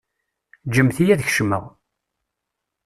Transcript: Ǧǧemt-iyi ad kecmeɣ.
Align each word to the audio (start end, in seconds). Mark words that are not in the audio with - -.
Ǧǧemt-iyi 0.67 1.11
ad 1.13 1.21
kecmeɣ. 1.27 1.63